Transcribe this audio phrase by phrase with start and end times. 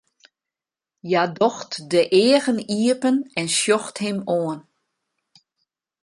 [1.07, 4.59] Hja docht de eagen iepen en sjocht him oan.